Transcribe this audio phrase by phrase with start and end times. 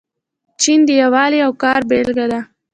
[0.61, 2.39] چین د یووالي او کار بیلګه ده.